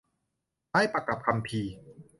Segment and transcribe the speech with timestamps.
[0.69, 1.73] ไม้ประกับคัมภีร์